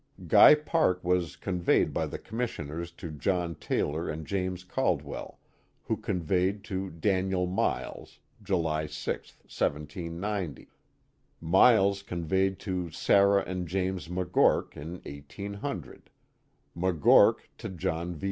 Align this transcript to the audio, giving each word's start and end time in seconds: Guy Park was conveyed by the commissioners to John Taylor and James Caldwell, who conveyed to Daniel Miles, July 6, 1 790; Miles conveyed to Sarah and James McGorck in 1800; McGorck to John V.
Guy 0.25 0.55
Park 0.55 1.03
was 1.03 1.35
conveyed 1.35 1.93
by 1.93 2.07
the 2.07 2.17
commissioners 2.17 2.91
to 2.93 3.11
John 3.11 3.53
Taylor 3.53 4.09
and 4.09 4.25
James 4.25 4.63
Caldwell, 4.63 5.37
who 5.83 5.95
conveyed 5.95 6.63
to 6.63 6.89
Daniel 6.89 7.45
Miles, 7.45 8.17
July 8.41 8.87
6, 8.87 9.37
1 9.41 9.47
790; 9.47 10.69
Miles 11.39 12.01
conveyed 12.01 12.57
to 12.61 12.89
Sarah 12.89 13.43
and 13.45 13.67
James 13.67 14.07
McGorck 14.07 14.75
in 14.75 14.93
1800; 15.05 16.09
McGorck 16.75 17.35
to 17.59 17.69
John 17.69 18.15
V. 18.15 18.19